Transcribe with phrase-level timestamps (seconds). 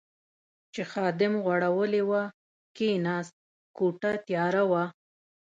[0.73, 2.23] چې خادم غوړولې وه،
[2.75, 3.35] کېناست،
[3.77, 4.83] کوټه تیاره وه.